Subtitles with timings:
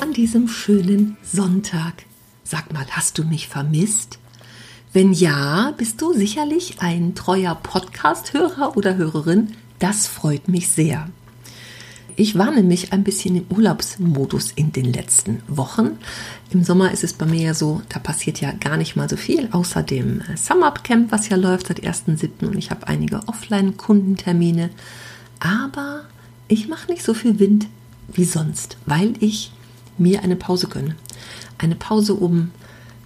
[0.00, 2.04] An diesem schönen Sonntag.
[2.44, 4.18] Sag mal, hast du mich vermisst?
[4.92, 9.54] Wenn ja, bist du sicherlich ein treuer Podcast-Hörer oder Hörerin.
[9.78, 11.08] Das freut mich sehr.
[12.16, 15.98] Ich war nämlich ein bisschen im Urlaubsmodus in den letzten Wochen.
[16.50, 19.16] Im Sommer ist es bei mir ja so, da passiert ja gar nicht mal so
[19.16, 22.46] viel, außer dem Summer Camp, was ja läuft seit 1.7.
[22.46, 24.70] und ich habe einige Offline-Kundentermine.
[25.38, 26.02] Aber
[26.48, 27.66] ich mache nicht so viel Wind
[28.08, 29.52] wie sonst, weil ich
[29.98, 30.96] mir eine Pause gönne.
[31.58, 32.50] Eine Pause, um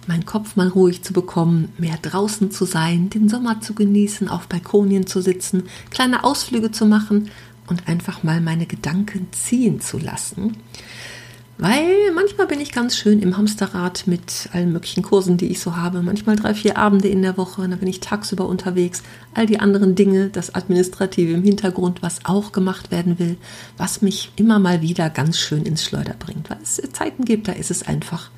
[0.07, 4.47] meinen Kopf mal ruhig zu bekommen, mehr draußen zu sein, den Sommer zu genießen, auf
[4.47, 7.29] Balkonien zu sitzen, kleine Ausflüge zu machen
[7.67, 10.57] und einfach mal meine Gedanken ziehen zu lassen.
[11.59, 15.75] Weil manchmal bin ich ganz schön im Hamsterrad mit allen möglichen Kursen, die ich so
[15.75, 16.03] habe.
[16.03, 19.01] Manchmal drei, vier Abende in der Woche, dann bin ich tagsüber unterwegs.
[19.33, 23.37] All die anderen Dinge, das Administrative im Hintergrund, was auch gemacht werden will,
[23.75, 26.47] was mich immer mal wieder ganz schön ins Schleuder bringt.
[26.51, 28.29] Weil es Zeiten gibt, da ist es einfach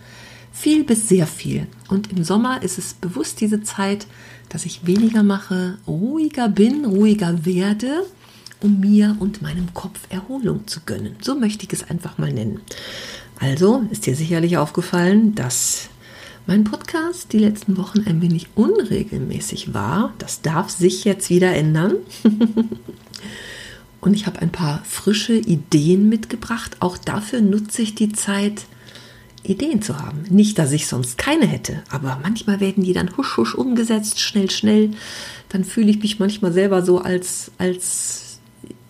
[0.53, 1.67] viel bis sehr viel.
[1.89, 4.07] Und im Sommer ist es bewusst diese Zeit,
[4.47, 8.05] dass ich weniger mache, ruhiger bin, ruhiger werde
[8.61, 11.15] um mir und meinem Kopf Erholung zu gönnen.
[11.21, 12.61] So möchte ich es einfach mal nennen.
[13.39, 15.89] Also ist dir sicherlich aufgefallen, dass
[16.45, 20.13] mein Podcast die letzten Wochen ein wenig unregelmäßig war.
[20.17, 21.95] Das darf sich jetzt wieder ändern.
[24.01, 26.77] und ich habe ein paar frische Ideen mitgebracht.
[26.79, 28.65] Auch dafür nutze ich die Zeit,
[29.43, 30.23] Ideen zu haben.
[30.29, 34.51] Nicht, dass ich sonst keine hätte, aber manchmal werden die dann husch husch umgesetzt, schnell,
[34.51, 34.91] schnell.
[35.49, 38.28] Dann fühle ich mich manchmal selber so als, als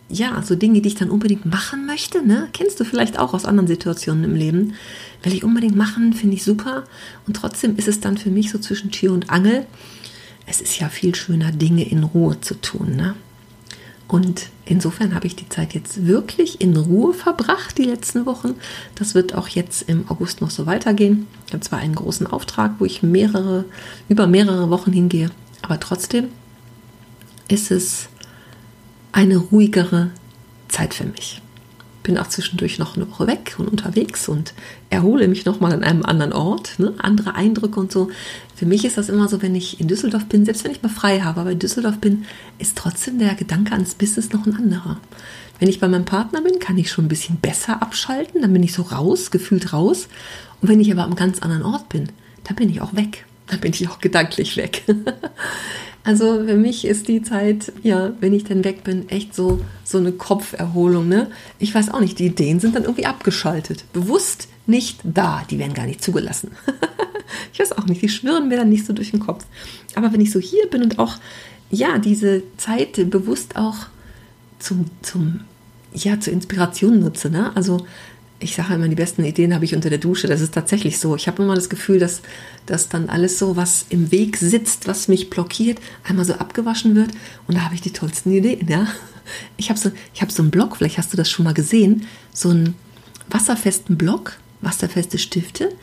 [0.09, 2.49] ja, so Dinge, die ich dann unbedingt machen möchte, ne?
[2.51, 4.73] Kennst du vielleicht auch aus anderen Situationen im Leben.
[5.21, 6.83] Will ich unbedingt machen, finde ich super.
[7.27, 9.67] Und trotzdem ist es dann für mich so zwischen Tür und Angel.
[10.47, 13.15] Es ist ja viel schöner, Dinge in Ruhe zu tun, ne?
[14.07, 18.55] Und insofern habe ich die Zeit jetzt wirklich in Ruhe verbracht, die letzten Wochen.
[18.95, 21.27] Das wird auch jetzt im August noch so weitergehen.
[21.45, 23.65] Ich habe zwar einen großen Auftrag, wo ich mehrere,
[24.07, 25.29] über mehrere Wochen hingehe,
[25.61, 26.29] aber trotzdem
[27.49, 28.09] ist es
[29.11, 30.11] eine ruhigere
[30.67, 31.41] Zeit für mich.
[32.03, 34.53] Bin auch zwischendurch noch eine Woche weg und unterwegs und
[34.89, 36.93] erhole mich nochmal an einem anderen Ort, ne?
[36.97, 38.09] andere Eindrücke und so.
[38.55, 40.89] Für mich ist das immer so, wenn ich in Düsseldorf bin, selbst wenn ich mal
[40.89, 42.25] frei habe, aber in Düsseldorf bin,
[42.57, 44.99] ist trotzdem der Gedanke ans Business noch ein anderer.
[45.59, 48.63] Wenn ich bei meinem Partner bin, kann ich schon ein bisschen besser abschalten, dann bin
[48.63, 50.07] ich so raus, gefühlt raus.
[50.61, 52.09] Und wenn ich aber am ganz anderen Ort bin,
[52.45, 53.25] dann bin ich auch weg.
[53.47, 54.83] Dann bin ich auch gedanklich weg.
[56.03, 59.97] Also für mich ist die Zeit, ja, wenn ich dann weg bin, echt so, so
[59.97, 61.07] eine Kopferholung.
[61.07, 61.29] Ne?
[61.59, 63.83] Ich weiß auch nicht, die Ideen sind dann irgendwie abgeschaltet.
[63.93, 66.51] Bewusst nicht da, die werden gar nicht zugelassen.
[67.53, 69.45] ich weiß auch nicht, die schwirren mir dann nicht so durch den Kopf.
[69.95, 71.17] Aber wenn ich so hier bin und auch,
[71.69, 73.88] ja, diese Zeit bewusst auch
[74.59, 75.41] zum, zum
[75.93, 77.51] ja, zur Inspiration nutze, ne?
[77.55, 77.85] Also
[78.39, 80.27] ich sage immer, die besten Ideen habe ich unter der Dusche.
[80.27, 81.16] Das ist tatsächlich so.
[81.16, 82.22] Ich habe immer das Gefühl, dass,
[82.66, 87.11] dass dann alles so, was im Weg sitzt, was mich blockiert, einmal so abgewaschen wird.
[87.47, 88.67] Und da habe ich die tollsten Ideen.
[88.67, 88.88] Ja?
[89.57, 92.50] Ich habe so, hab so einen Block, vielleicht hast du das schon mal gesehen, so
[92.50, 92.75] einen
[93.29, 95.73] wasserfesten Block, wasserfeste Stifte,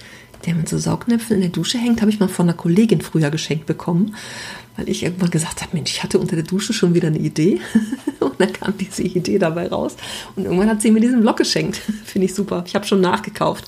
[0.46, 3.30] der mit so Saugnäpfen in der Dusche hängt, habe ich mal von einer Kollegin früher
[3.30, 4.14] geschenkt bekommen
[4.76, 7.60] weil ich irgendwann gesagt habe, Mensch, ich hatte unter der Dusche schon wieder eine Idee
[8.38, 9.96] und dann kam diese Idee dabei raus
[10.34, 11.76] und irgendwann hat sie mir diesen Block geschenkt.
[12.04, 12.64] Finde ich super.
[12.66, 13.64] Ich habe schon nachgekauft,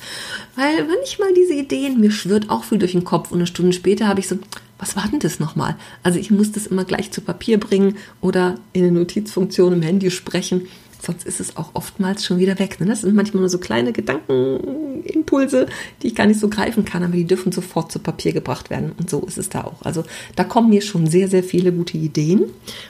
[0.57, 4.09] weil manchmal diese Ideen, mir schwirrt auch viel durch den Kopf und eine Stunde später
[4.09, 4.39] habe ich so,
[4.79, 5.77] was war denn das nochmal?
[6.03, 10.11] Also ich muss das immer gleich zu Papier bringen oder in eine Notizfunktion im Handy
[10.11, 10.69] sprechen
[11.01, 12.81] sonst ist es auch oftmals schon wieder weg.
[12.81, 12.87] Ne?
[12.87, 15.67] Das sind manchmal nur so kleine Gedankenimpulse,
[16.03, 18.93] die ich gar nicht so greifen kann, aber die dürfen sofort zu Papier gebracht werden.
[18.99, 19.83] Und so ist es da auch.
[19.83, 20.05] Also
[20.37, 22.45] da kommen mir schon sehr, sehr viele gute Ideen.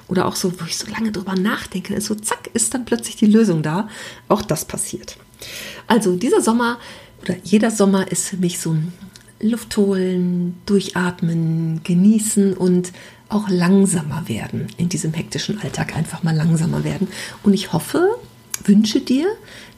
[0.09, 3.17] Oder auch so, wo ich so lange drüber nachdenke, ist so zack, ist dann plötzlich
[3.17, 3.89] die Lösung da.
[4.29, 5.17] Auch das passiert.
[5.87, 6.79] Also dieser Sommer
[7.23, 8.93] oder jeder Sommer ist für mich so ein
[9.41, 12.93] Luft holen, durchatmen, genießen und
[13.29, 17.09] auch langsamer werden in diesem hektischen Alltag, einfach mal langsamer werden.
[17.43, 18.19] Und ich hoffe,
[18.65, 19.27] wünsche dir,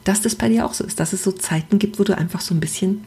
[0.03, 2.41] dass das bei dir auch so ist, dass es so Zeiten gibt, wo du einfach
[2.41, 3.05] so ein bisschen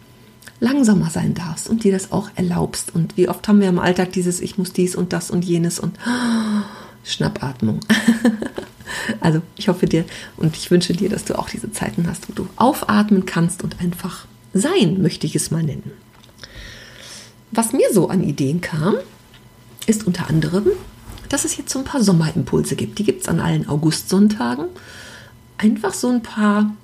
[0.61, 2.94] langsamer sein darfst und dir das auch erlaubst.
[2.94, 5.79] Und wie oft haben wir im Alltag dieses Ich muss dies und das und jenes
[5.81, 5.99] und
[7.05, 7.81] Schnappatmung.
[9.20, 10.05] also ich hoffe dir
[10.37, 13.81] und ich wünsche dir, dass du auch diese Zeiten hast, wo du aufatmen kannst und
[13.81, 15.90] einfach sein, möchte ich es mal nennen.
[17.50, 18.97] Was mir so an Ideen kam,
[19.86, 20.66] ist unter anderem,
[21.28, 22.98] dass es jetzt so ein paar Sommerimpulse gibt.
[22.98, 24.66] Die gibt es an allen Augustsonntagen.
[25.58, 26.75] Einfach so ein paar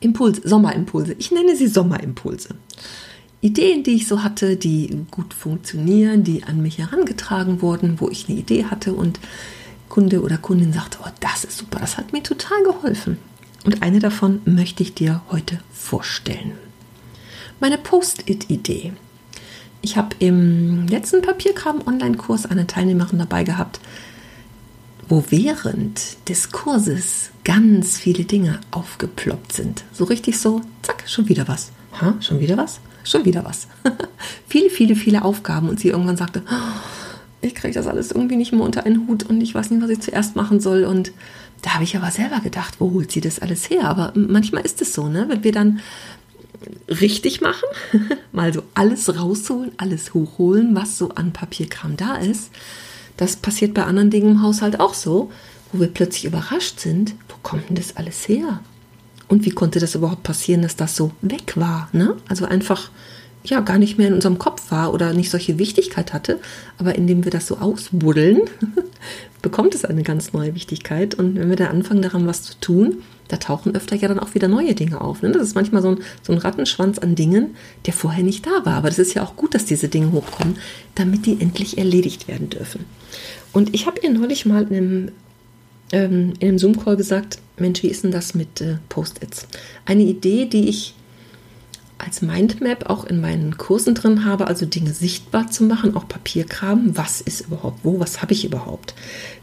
[0.00, 1.14] Impulse, Sommerimpulse.
[1.18, 2.54] Ich nenne sie Sommerimpulse.
[3.40, 8.28] Ideen, die ich so hatte, die gut funktionieren, die an mich herangetragen wurden, wo ich
[8.28, 9.20] eine Idee hatte und
[9.88, 13.18] Kunde oder Kundin sagte, oh, das ist super, das hat mir total geholfen.
[13.64, 16.52] Und eine davon möchte ich dir heute vorstellen.
[17.60, 18.92] Meine Post-it-Idee.
[19.82, 23.80] Ich habe im letzten Papierkram-Online-Kurs eine Teilnehmerin dabei gehabt,
[25.08, 29.84] wo während des Kurses ganz viele Dinge aufgeploppt sind.
[29.92, 31.70] So richtig so, zack, schon wieder was.
[32.00, 32.80] Ha, schon wieder was?
[33.04, 33.68] Schon wieder was.
[34.48, 36.80] viele, viele, viele Aufgaben und sie irgendwann sagte, oh,
[37.40, 39.90] ich kriege das alles irgendwie nicht mehr unter einen Hut und ich weiß nicht, was
[39.90, 40.84] ich zuerst machen soll.
[40.84, 41.12] Und
[41.62, 43.84] da habe ich aber selber gedacht, wo holt sie das alles her?
[43.84, 45.26] Aber manchmal ist es so, ne?
[45.28, 45.80] wenn wir dann
[46.88, 47.68] richtig machen,
[48.32, 52.50] mal so alles rausholen, alles hochholen, was so an Papierkram da ist.
[53.16, 55.30] Das passiert bei anderen Dingen im Haushalt auch so,
[55.72, 58.60] wo wir plötzlich überrascht sind, wo kommt denn das alles her?
[59.28, 61.88] Und wie konnte das überhaupt passieren, dass das so weg war?
[61.92, 62.16] Ne?
[62.28, 62.90] Also einfach
[63.44, 66.40] ja gar nicht mehr in unserem Kopf war oder nicht solche Wichtigkeit hatte,
[66.78, 68.42] aber indem wir das so ausbuddeln,
[69.42, 71.14] bekommt es eine ganz neue Wichtigkeit.
[71.14, 74.34] Und wenn wir da anfangen, daran was zu tun, da tauchen öfter ja dann auch
[74.34, 75.22] wieder neue Dinge auf.
[75.22, 75.30] Ne?
[75.32, 77.56] Das ist manchmal so ein, so ein Rattenschwanz an Dingen,
[77.86, 78.74] der vorher nicht da war.
[78.74, 80.58] Aber das ist ja auch gut, dass diese Dinge hochkommen,
[80.94, 82.84] damit die endlich erledigt werden dürfen.
[83.52, 85.12] Und ich habe ihr neulich mal in einem,
[85.92, 89.46] ähm, in einem Zoom-Call gesagt, Mensch, wie ist denn das mit äh, Post-its?
[89.86, 90.94] Eine Idee, die ich
[92.06, 96.96] als Mindmap auch in meinen Kursen drin habe, also Dinge sichtbar zu machen, auch Papierkram.
[96.96, 97.98] Was ist überhaupt wo?
[97.98, 98.94] Was habe ich überhaupt?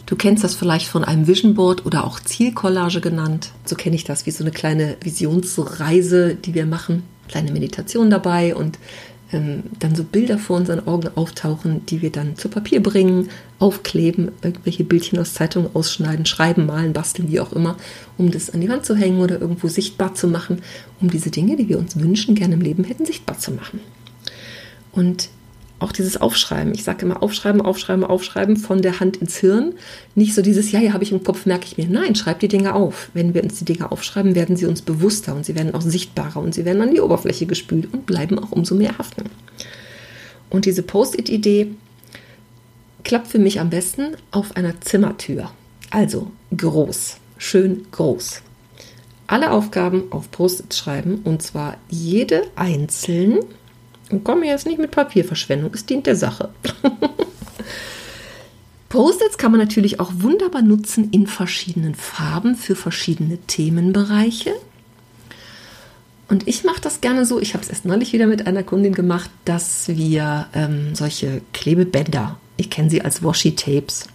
[0.06, 3.52] Du kennst das vielleicht von einem Vision Board oder auch Zielcollage genannt.
[3.66, 7.04] So kenne ich das, wie so eine kleine Visionsreise, die wir machen.
[7.28, 8.80] Kleine Meditation dabei und
[9.34, 14.32] ähm, dann so Bilder vor unseren Augen auftauchen, die wir dann zu Papier bringen, aufkleben,
[14.42, 17.78] irgendwelche Bildchen aus Zeitungen ausschneiden, schreiben, malen, basteln, wie auch immer,
[18.18, 20.62] um das an die Wand zu hängen oder irgendwo sichtbar zu machen,
[21.02, 23.80] um diese Dinge, die wir uns wünschen, gerne im Leben hätten, sichtbar zu machen.
[24.92, 25.30] Und
[25.84, 26.74] auch dieses Aufschreiben.
[26.74, 29.74] Ich sage immer aufschreiben, aufschreiben, aufschreiben von der Hand ins Hirn.
[30.16, 31.88] Nicht so dieses, ja, ja, habe ich im Kopf, merke ich mir.
[31.88, 33.10] Nein, schreib die Dinge auf.
[33.14, 36.38] Wenn wir uns die Dinge aufschreiben, werden sie uns bewusster und sie werden auch sichtbarer
[36.38, 39.24] und sie werden an die Oberfläche gespült und bleiben auch umso mehr haften.
[40.50, 41.72] Und diese Post-it-Idee
[43.04, 45.52] klappt für mich am besten auf einer Zimmertür.
[45.90, 48.42] Also groß, schön groß.
[49.28, 53.40] Alle Aufgaben auf Post-it schreiben und zwar jede einzeln
[54.10, 56.50] und komme jetzt nicht mit Papierverschwendung, es dient der Sache.
[58.90, 64.54] Post-its kann man natürlich auch wunderbar nutzen in verschiedenen Farben für verschiedene Themenbereiche.
[66.30, 68.94] Und ich mache das gerne so, ich habe es erst neulich wieder mit einer Kundin
[68.94, 74.08] gemacht, dass wir ähm, solche Klebebänder, ich kenne sie als Washi-Tapes,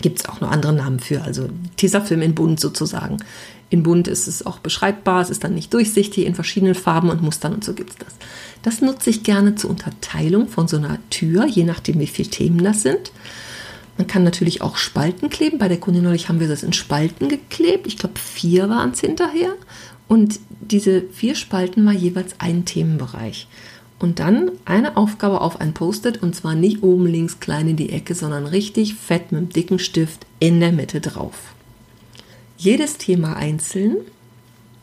[0.00, 3.18] gibt es auch noch andere Namen für, also Tesafilm in bunt sozusagen.
[3.72, 7.22] In bunt ist es auch beschreibbar, es ist dann nicht durchsichtig in verschiedenen Farben und
[7.22, 8.14] Mustern und so gibt es das.
[8.60, 12.62] Das nutze ich gerne zur Unterteilung von so einer Tür, je nachdem, wie viele Themen
[12.62, 13.12] das sind.
[13.96, 15.56] Man kann natürlich auch Spalten kleben.
[15.56, 17.86] Bei der Kundin neulich haben wir das in Spalten geklebt.
[17.86, 19.54] Ich glaube, vier waren es hinterher.
[20.06, 23.48] Und diese vier Spalten war jeweils ein Themenbereich.
[23.98, 27.88] Und dann eine Aufgabe auf ein Post-it und zwar nicht oben links klein in die
[27.88, 31.54] Ecke, sondern richtig fett mit einem dicken Stift in der Mitte drauf.
[32.62, 33.96] Jedes Thema einzeln,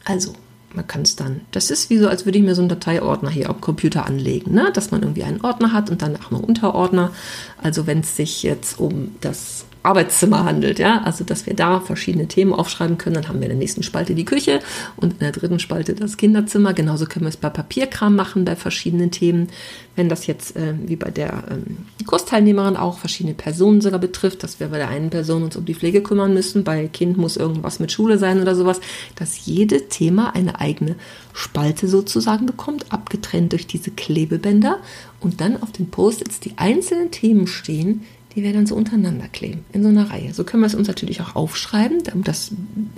[0.03, 0.33] also
[0.73, 3.29] man kann es dann, das ist wie so, als würde ich mir so einen Dateiordner
[3.29, 4.69] hier am Computer anlegen, ne?
[4.73, 7.13] dass man irgendwie einen Ordner hat und dann auch noch Unterordner.
[7.57, 12.27] Also wenn es sich jetzt um das Arbeitszimmer handelt, ja, also dass wir da verschiedene
[12.27, 14.59] Themen aufschreiben können, dann haben wir in der nächsten Spalte die Küche
[14.97, 16.73] und in der dritten Spalte das Kinderzimmer.
[16.73, 19.47] Genauso können wir es bei Papierkram machen, bei verschiedenen Themen.
[19.95, 24.59] Wenn das jetzt äh, wie bei der ähm, Kursteilnehmerin auch verschiedene Personen sogar betrifft, dass
[24.59, 27.79] wir bei der einen Person uns um die Pflege kümmern müssen, bei Kind muss irgendwas
[27.79, 28.81] mit Schule sein oder sowas,
[29.15, 30.95] dass jede Thema eine eigene
[31.33, 34.79] Spalte sozusagen bekommt, abgetrennt durch diese Klebebänder
[35.21, 38.01] und dann auf den Post-its die einzelnen Themen stehen,
[38.39, 40.33] die wir dann so untereinander kleben, in so einer Reihe.
[40.33, 42.51] So können wir es uns natürlich auch aufschreiben, um das,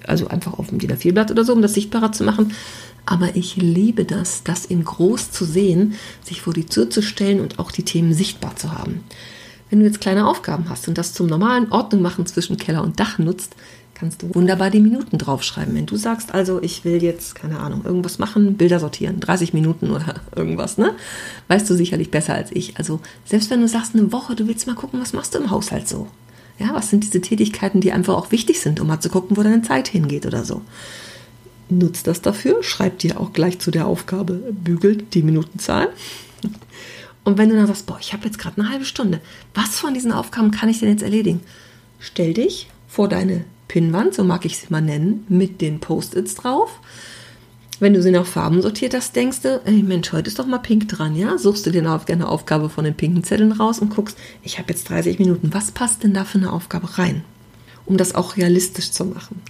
[0.06, 2.54] also einfach auf dem DIN A4-Blatt oder so, um das sichtbarer zu machen.
[3.08, 7.40] Aber ich liebe das, das in groß zu sehen, sich vor die Tür zu stellen
[7.40, 9.04] und auch die Themen sichtbar zu haben.
[9.72, 13.00] Wenn du jetzt kleine Aufgaben hast und das zum normalen Ordnung machen zwischen Keller und
[13.00, 13.56] Dach nutzt,
[14.02, 15.76] kannst du wunderbar die Minuten draufschreiben.
[15.76, 19.92] Wenn du sagst, also ich will jetzt, keine Ahnung, irgendwas machen, Bilder sortieren, 30 Minuten
[19.92, 20.96] oder irgendwas, ne?
[21.48, 22.78] Weißt du sicherlich besser als ich.
[22.78, 25.52] Also selbst wenn du sagst, eine Woche, du willst mal gucken, was machst du im
[25.52, 26.08] Haushalt so?
[26.58, 29.44] Ja, was sind diese Tätigkeiten, die einfach auch wichtig sind, um mal zu gucken, wo
[29.44, 30.62] deine Zeit hingeht oder so?
[31.70, 35.90] nutzt das dafür, schreib dir auch gleich zu der Aufgabe, bügelt die Minutenzahl.
[37.24, 39.22] Und wenn du dann sagst, boah, ich habe jetzt gerade eine halbe Stunde,
[39.54, 41.40] was von diesen Aufgaben kann ich denn jetzt erledigen?
[42.00, 46.82] Stell dich vor deine Pinnwand, so mag ich sie mal nennen, mit den Post-its drauf.
[47.80, 50.58] Wenn du sie nach Farben sortiert hast, denkst du, ey Mensch, heute ist doch mal
[50.58, 51.38] pink dran, ja?
[51.38, 54.90] Suchst du dir eine Aufgabe von den pinken Zetteln raus und guckst, ich habe jetzt
[54.90, 57.24] 30 Minuten, was passt denn da für eine Aufgabe rein?
[57.86, 59.42] Um das auch realistisch zu machen.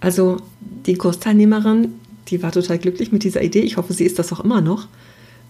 [0.00, 0.38] Also
[0.86, 1.92] die Kursteilnehmerin,
[2.28, 3.60] die war total glücklich mit dieser Idee.
[3.60, 4.88] Ich hoffe, sie ist das auch immer noch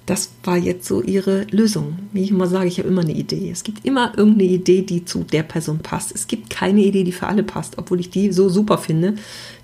[0.06, 1.99] das war jetzt so ihre Lösung.
[2.12, 3.50] Wie ich immer sage, ich habe immer eine Idee.
[3.50, 6.12] Es gibt immer irgendeine Idee, die zu der Person passt.
[6.12, 9.14] Es gibt keine Idee, die für alle passt, obwohl ich die so super finde.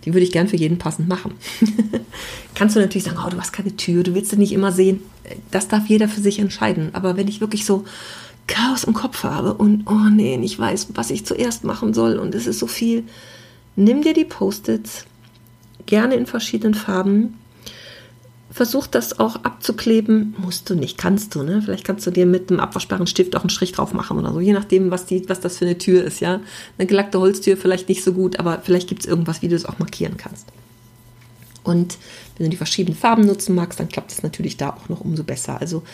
[0.05, 1.33] Die würde ich gern für jeden passend machen.
[2.55, 5.01] Kannst du natürlich sagen, oh, du hast keine Tür, du willst sie nicht immer sehen.
[5.51, 6.91] Das darf jeder für sich entscheiden.
[6.93, 7.85] Aber wenn ich wirklich so
[8.47, 12.35] Chaos im Kopf habe und, oh nee, ich weiß, was ich zuerst machen soll und
[12.35, 13.05] es ist so viel,
[13.77, 15.05] nimm dir die Post-its,
[15.85, 17.35] gerne in verschiedenen Farben
[18.59, 20.35] Versuch das auch abzukleben.
[20.37, 21.63] Musst du nicht, kannst du, ne?
[21.63, 24.41] Vielleicht kannst du dir mit einem abwaschbaren Stift auch einen Strich drauf machen oder so,
[24.41, 26.41] je nachdem, was, die, was das für eine Tür ist, ja.
[26.77, 29.65] Eine gelackte Holztür vielleicht nicht so gut, aber vielleicht gibt es irgendwas, wie du es
[29.65, 30.49] auch markieren kannst.
[31.63, 31.99] Und
[32.37, 35.23] wenn du die verschiedenen Farben nutzen magst, dann klappt es natürlich da auch noch umso
[35.23, 35.61] besser.
[35.61, 35.85] Also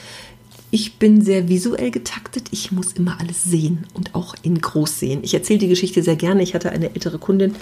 [0.71, 2.49] ich bin sehr visuell getaktet.
[2.51, 5.21] Ich muss immer alles sehen und auch in groß sehen.
[5.23, 6.43] Ich erzähle die Geschichte sehr gerne.
[6.43, 7.57] Ich hatte eine ältere Kundin,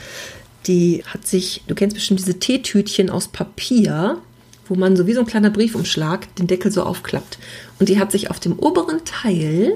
[0.68, 4.18] die hat sich, du kennst bestimmt diese Teetütchen aus Papier,
[4.72, 7.38] wo man so wie so ein kleiner Briefumschlag den Deckel so aufklappt.
[7.78, 9.74] Und die hat sich auf dem oberen Teil,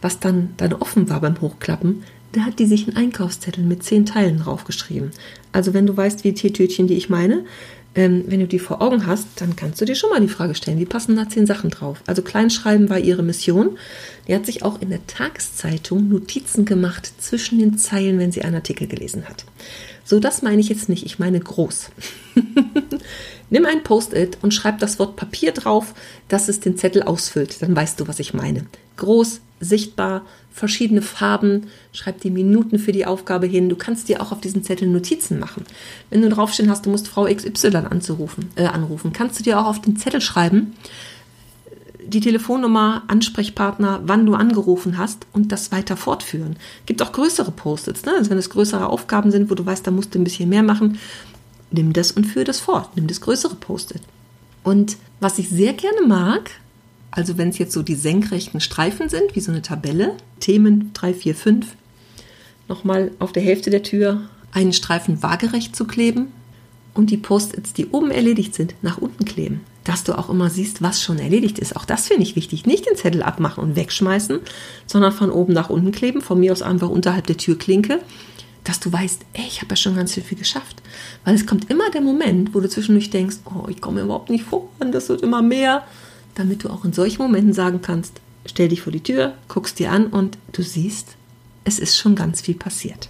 [0.00, 4.06] was dann, dann offen war beim Hochklappen, da hat die sich einen Einkaufszettel mit zehn
[4.06, 5.10] Teilen draufgeschrieben.
[5.50, 7.44] Also wenn du weißt, wie Teetütchen, die ich meine,
[7.96, 10.54] ähm, wenn du die vor Augen hast, dann kannst du dir schon mal die Frage
[10.54, 12.00] stellen, wie passen da zehn Sachen drauf?
[12.06, 13.76] Also Kleinschreiben war ihre Mission.
[14.28, 18.54] Die hat sich auch in der Tageszeitung Notizen gemacht zwischen den Zeilen, wenn sie einen
[18.54, 19.44] Artikel gelesen hat.
[20.04, 21.90] So, das meine ich jetzt nicht, ich meine groß.
[23.50, 25.94] Nimm ein Post-it und schreib das Wort Papier drauf,
[26.28, 27.60] dass es den Zettel ausfüllt.
[27.60, 28.66] Dann weißt du, was ich meine.
[28.96, 31.68] Groß, sichtbar, verschiedene Farben.
[31.92, 33.68] Schreib die Minuten für die Aufgabe hin.
[33.68, 35.64] Du kannst dir auch auf diesen Zettel Notizen machen.
[36.10, 39.66] Wenn du draufstehen hast, du musst Frau XY anzurufen, äh, anrufen, kannst du dir auch
[39.66, 40.74] auf den Zettel schreiben,
[42.06, 46.56] die Telefonnummer, Ansprechpartner, wann du angerufen hast und das weiter fortführen.
[46.86, 48.12] Gibt auch größere Post-its, ne?
[48.16, 50.62] also wenn es größere Aufgaben sind, wo du weißt, da musst du ein bisschen mehr
[50.62, 50.98] machen,
[51.70, 52.90] nimm das und führe das fort.
[52.96, 54.02] Nimm das größere Post-it.
[54.62, 56.50] Und was ich sehr gerne mag,
[57.10, 61.14] also wenn es jetzt so die senkrechten Streifen sind, wie so eine Tabelle, Themen 3,
[61.14, 61.76] 4, 5,
[62.68, 66.28] nochmal auf der Hälfte der Tür einen Streifen waagerecht zu kleben
[66.94, 69.60] und die Post-its, die oben erledigt sind, nach unten kleben.
[69.84, 71.74] Dass du auch immer siehst, was schon erledigt ist.
[71.74, 72.66] Auch das finde ich wichtig.
[72.66, 74.40] Nicht den Zettel abmachen und wegschmeißen,
[74.86, 76.20] sondern von oben nach unten kleben.
[76.20, 78.00] Von mir aus einfach unterhalb der Türklinke
[78.64, 80.82] dass du weißt, ey, ich habe ja schon ganz viel geschafft.
[81.24, 84.44] Weil es kommt immer der Moment, wo du zwischendurch denkst, oh, ich komme überhaupt nicht
[84.44, 85.84] voran, das wird immer mehr.
[86.34, 89.90] Damit du auch in solchen Momenten sagen kannst, stell dich vor die Tür, guckst dir
[89.90, 91.16] an und du siehst,
[91.64, 93.08] es ist schon ganz viel passiert.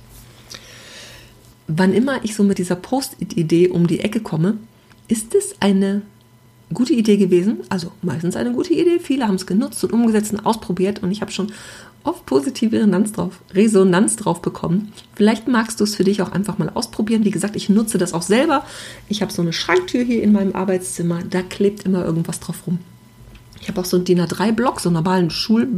[1.69, 4.59] Wann immer ich so mit dieser Post-it-Idee um die Ecke komme,
[5.09, 6.03] ist es eine
[6.73, 8.99] gute Idee gewesen, also meistens eine gute Idee.
[9.01, 11.53] Viele haben es genutzt und umgesetzt und ausprobiert und ich habe schon
[12.05, 14.93] oft positive Resonanz drauf, Resonanz drauf bekommen.
[15.15, 17.25] Vielleicht magst du es für dich auch einfach mal ausprobieren.
[17.25, 18.65] Wie gesagt, ich nutze das auch selber.
[19.09, 22.79] Ich habe so eine Schranktür hier in meinem Arbeitszimmer, da klebt immer irgendwas drauf rum.
[23.61, 25.69] Ich habe auch so einen DIN A3-Block, so einen normalen Schul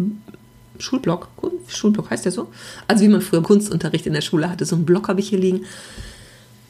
[0.78, 1.28] Schulblock.
[1.68, 2.48] Schulblock heißt der so?
[2.88, 4.64] Also wie man früher Kunstunterricht in der Schule hatte.
[4.64, 5.66] So einen Block habe ich hier liegen.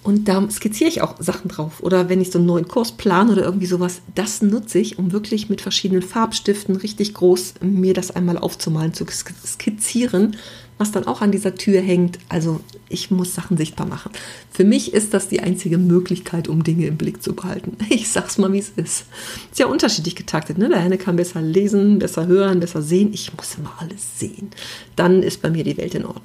[0.05, 1.83] Und da skizziere ich auch Sachen drauf.
[1.83, 5.13] Oder wenn ich so einen neuen Kurs plane oder irgendwie sowas, das nutze ich, um
[5.13, 10.37] wirklich mit verschiedenen Farbstiften richtig groß mir das einmal aufzumalen, zu skizzieren,
[10.77, 12.19] was dann auch an dieser Tür hängt.
[12.29, 14.13] Also ich muss Sachen sichtbar machen.
[14.51, 17.79] Für mich ist das die einzige Möglichkeit, um Dinge im Blick zu behalten.
[17.89, 19.07] Ich sag's mal, wie es ist.
[19.51, 20.59] Ist ja unterschiedlich getaktet.
[20.59, 20.69] Ne?
[20.69, 23.11] Der eine kann besser lesen, besser hören, besser sehen.
[23.15, 24.51] Ich muss immer alles sehen.
[24.97, 26.25] Dann ist bei mir die Welt in Ordnung.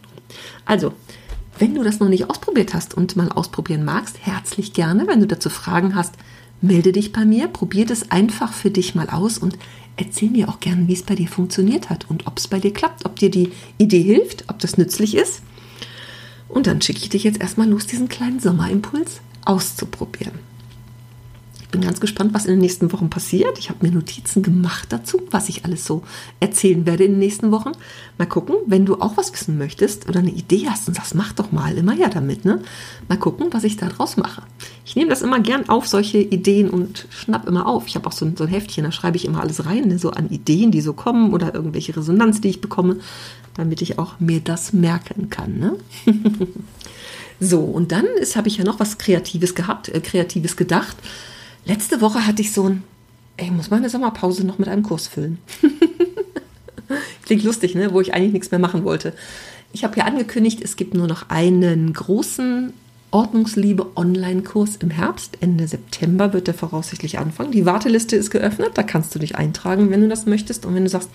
[0.65, 0.93] Also,
[1.59, 5.05] wenn du das noch nicht ausprobiert hast und mal ausprobieren magst, herzlich gerne.
[5.07, 6.15] Wenn du dazu Fragen hast,
[6.61, 9.57] melde dich bei mir, probier das einfach für dich mal aus und
[9.97, 12.73] erzähl mir auch gerne, wie es bei dir funktioniert hat und ob es bei dir
[12.73, 15.41] klappt, ob dir die Idee hilft, ob das nützlich ist.
[16.47, 20.48] Und dann schicke ich dich jetzt erstmal los, diesen kleinen Sommerimpuls auszuprobieren
[21.71, 23.59] bin ganz gespannt, was in den nächsten Wochen passiert.
[23.59, 26.03] Ich habe mir Notizen gemacht dazu, was ich alles so
[26.39, 27.71] erzählen werde in den nächsten Wochen.
[28.17, 31.33] Mal gucken, wenn du auch was wissen möchtest oder eine Idee hast und sagst, mach
[31.33, 32.61] doch mal immer ja damit, ne?
[33.07, 34.43] Mal gucken, was ich da draus mache.
[34.85, 37.87] Ich nehme das immer gern auf, solche Ideen und schnapp immer auf.
[37.87, 39.99] Ich habe auch so ein, so ein Heftchen, da schreibe ich immer alles rein, ne?
[39.99, 42.97] so an Ideen, die so kommen oder irgendwelche Resonanz, die ich bekomme,
[43.55, 45.75] damit ich auch mir das merken kann, ne?
[47.41, 50.97] So, und dann habe ich ja noch was Kreatives gehabt, äh, Kreatives gedacht.
[51.65, 52.83] Letzte Woche hatte ich so ein,
[53.37, 55.39] ey, muss meine Sommerpause noch mit einem Kurs füllen.
[57.25, 57.93] Klingt lustig, ne?
[57.93, 59.13] Wo ich eigentlich nichts mehr machen wollte.
[59.71, 62.73] Ich habe ja angekündigt, es gibt nur noch einen großen
[63.11, 65.37] Ordnungsliebe Online-Kurs im Herbst.
[65.41, 67.51] Ende September wird der voraussichtlich anfangen.
[67.51, 70.65] Die Warteliste ist geöffnet, da kannst du dich eintragen, wenn du das möchtest.
[70.65, 71.09] Und wenn du sagst,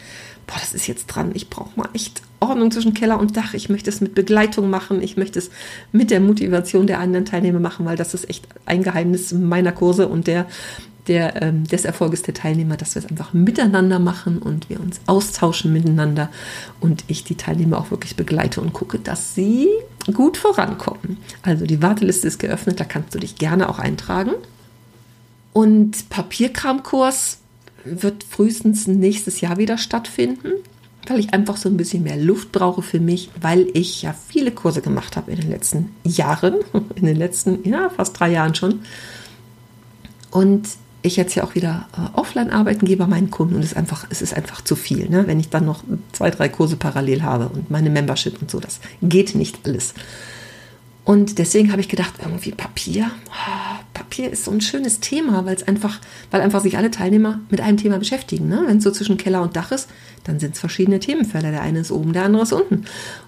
[0.46, 3.68] boah, das ist jetzt dran, ich brauche mal echt Ordnung zwischen Keller und Dach, ich
[3.68, 5.50] möchte es mit Begleitung machen, ich möchte es
[5.92, 10.08] mit der Motivation der anderen Teilnehmer machen, weil das ist echt ein Geheimnis meiner Kurse
[10.08, 10.46] und der
[11.06, 15.00] der, ähm, des Erfolges der Teilnehmer, dass wir es einfach miteinander machen und wir uns
[15.06, 16.30] austauschen miteinander
[16.80, 19.68] und ich die Teilnehmer auch wirklich begleite und gucke, dass sie
[20.12, 21.18] gut vorankommen.
[21.42, 24.32] Also die Warteliste ist geöffnet, da kannst du dich gerne auch eintragen.
[25.52, 27.38] Und Papierkramkurs
[27.84, 30.52] wird frühestens nächstes Jahr wieder stattfinden,
[31.06, 34.50] weil ich einfach so ein bisschen mehr Luft brauche für mich, weil ich ja viele
[34.50, 36.56] Kurse gemacht habe in den letzten Jahren,
[36.94, 38.80] in den letzten, ja, fast drei Jahren schon.
[40.30, 40.68] Und
[41.04, 43.76] ich jetzt ja auch wieder äh, offline arbeiten gehe bei meinen Kunden und es ist
[43.76, 45.26] einfach, es ist einfach zu viel, ne?
[45.26, 48.80] wenn ich dann noch zwei, drei Kurse parallel habe und meine Membership und so, das
[49.02, 49.92] geht nicht alles.
[51.04, 55.54] Und deswegen habe ich gedacht, irgendwie Papier, oh, Papier ist so ein schönes Thema, weil
[55.54, 58.48] es einfach, weil einfach sich alle Teilnehmer mit einem Thema beschäftigen.
[58.48, 58.62] Ne?
[58.66, 59.88] Wenn es so zwischen Keller und Dach ist,
[60.24, 61.50] dann sind es verschiedene Themenfelder.
[61.50, 62.84] Der eine ist oben, der andere ist unten.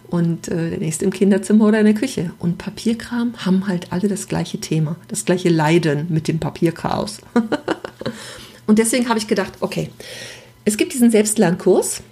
[0.09, 2.33] Und äh, der nächste im Kinderzimmer oder in der Küche.
[2.39, 7.21] Und Papierkram haben halt alle das gleiche Thema, das gleiche Leiden mit dem Papierchaos.
[8.67, 9.91] und deswegen habe ich gedacht, okay,
[10.65, 12.03] es gibt diesen Selbstlernkurs,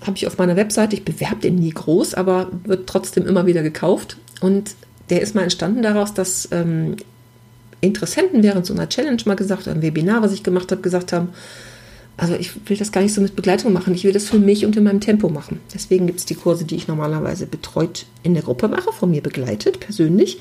[0.00, 3.62] habe ich auf meiner Webseite, ich bewerbe den nie groß, aber wird trotzdem immer wieder
[3.62, 4.16] gekauft.
[4.40, 4.74] Und
[5.10, 6.96] der ist mal entstanden daraus, dass ähm,
[7.80, 11.28] Interessenten während so einer Challenge mal gesagt, ein Webinar, was ich gemacht habe, gesagt haben,
[12.16, 14.64] also ich will das gar nicht so mit Begleitung machen, ich will das für mich
[14.64, 15.60] und in meinem Tempo machen.
[15.74, 19.20] Deswegen gibt es die Kurse, die ich normalerweise betreut in der Gruppe mache, von mir
[19.20, 20.38] begleitet, persönlich,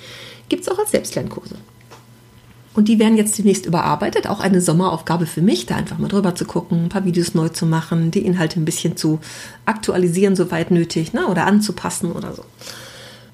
[0.49, 1.55] gibt es auch als Selbstlernkurse.
[2.75, 4.27] Und die werden jetzt demnächst überarbeitet.
[4.27, 7.49] Auch eine Sommeraufgabe für mich, da einfach mal drüber zu gucken, ein paar Videos neu
[7.49, 9.19] zu machen, die Inhalte ein bisschen zu
[9.65, 12.43] aktualisieren, soweit nötig, ne, oder anzupassen oder so.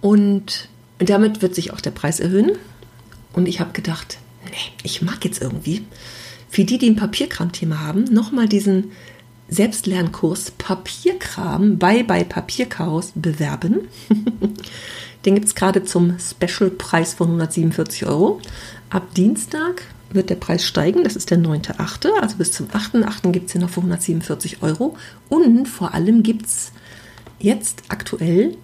[0.01, 0.67] Und
[0.99, 2.51] damit wird sich auch der Preis erhöhen.
[3.33, 5.85] Und ich habe gedacht, nee, ich mag jetzt irgendwie
[6.49, 8.91] für die, die ein Papierkram-Thema haben, nochmal diesen
[9.49, 13.87] Selbstlernkurs Papierkram bei bei Papierchaos bewerben.
[15.25, 18.39] Den gibt es gerade zum Special-Preis von 147 Euro.
[18.89, 23.31] Ab Dienstag wird der Preis steigen, das ist der 9.8., also bis zum 8.8.
[23.31, 24.95] gibt es den noch für 147 Euro.
[25.27, 26.71] Und vor allem gibt es
[27.39, 28.55] jetzt aktuell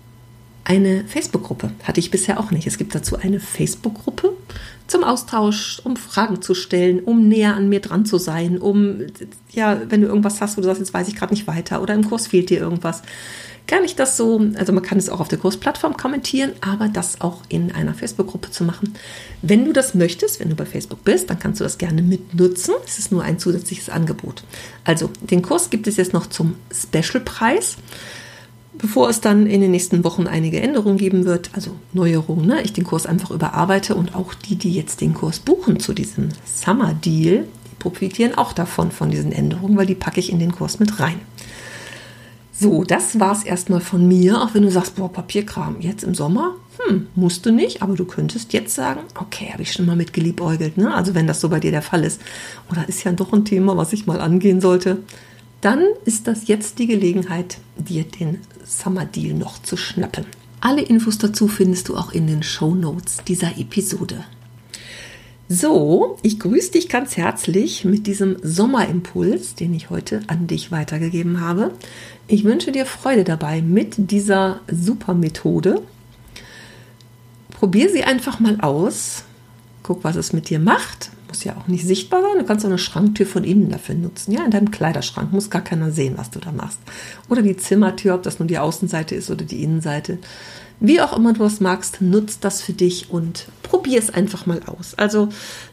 [0.66, 1.72] eine Facebook-Gruppe.
[1.84, 2.68] Hatte ich bisher auch nicht.
[2.68, 4.34] Es gibt dazu eine Facebook-Gruppe
[4.88, 9.02] zum Austausch, um Fragen zu stellen, um näher an mir dran zu sein, um,
[9.52, 11.94] ja, wenn du irgendwas hast, wo du sagst, jetzt weiß ich gerade nicht weiter oder
[11.94, 13.02] im Kurs fehlt dir irgendwas.
[13.68, 17.22] Kann ich das so, also man kann es auch auf der Kursplattform kommentieren, aber das
[17.22, 18.94] auch in einer Facebook-Gruppe zu machen.
[19.42, 22.76] Wenn du das möchtest, wenn du bei Facebook bist, dann kannst du das gerne mitnutzen.
[22.86, 24.44] Es ist nur ein zusätzliches Angebot.
[24.84, 27.78] Also, den Kurs gibt es jetzt noch zum Special-Preis
[28.78, 32.74] bevor es dann in den nächsten Wochen einige Änderungen geben wird, also Neuerungen, ne, ich
[32.74, 36.94] den Kurs einfach überarbeite und auch die, die jetzt den Kurs buchen zu diesem Summer
[36.94, 40.80] Deal, die profitieren auch davon, von diesen Änderungen, weil die packe ich in den Kurs
[40.80, 41.20] mit rein.
[42.58, 46.16] So, das war es erstmal von mir, auch wenn du sagst, boah, Papierkram, jetzt im
[46.16, 46.56] Sommer,
[46.88, 50.14] hm, musst du nicht, aber du könntest jetzt sagen, okay, habe ich schon mal mit
[50.14, 50.94] geliebäugelt, ne?
[50.94, 52.22] Also wenn das so bei dir der Fall ist.
[52.72, 55.00] Oder ist ja doch ein Thema, was ich mal angehen sollte
[55.66, 60.24] dann ist das jetzt die Gelegenheit, dir den Summer Deal noch zu schnappen.
[60.62, 64.24] Alle Infos dazu findest du auch in den Show Notes dieser Episode.
[65.50, 71.42] So, ich grüße dich ganz herzlich mit diesem Sommerimpuls, den ich heute an dich weitergegeben
[71.42, 71.72] habe.
[72.28, 75.82] Ich wünsche dir Freude dabei mit dieser super Methode.
[77.50, 79.24] Probier sie einfach mal aus.
[79.82, 82.40] Guck, was es mit dir macht muss ja auch nicht sichtbar sein.
[82.40, 84.32] Du kannst auch eine Schranktür von innen dafür nutzen.
[84.32, 86.80] Ja, in deinem Kleiderschrank muss gar keiner sehen, was du da machst.
[87.28, 90.18] Oder die Zimmertür, ob das nun die Außenseite ist oder die Innenseite.
[90.80, 94.62] Wie auch immer du es magst, nutzt das für dich und probier es einfach mal
[94.66, 94.94] aus.
[94.96, 95.28] Also,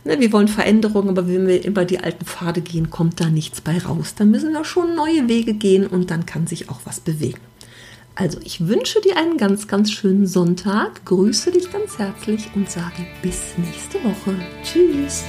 [0.04, 3.60] ne, wir wollen Veränderungen, aber wenn wir über die alten Pfade gehen, kommt da nichts
[3.60, 4.14] bei raus.
[4.16, 7.38] Da müssen wir schon neue Wege gehen und dann kann sich auch was bewegen.
[8.16, 13.06] Also ich wünsche dir einen ganz, ganz schönen Sonntag, grüße dich ganz herzlich und sage
[13.22, 14.36] bis nächste Woche.
[14.64, 15.24] Tschüss.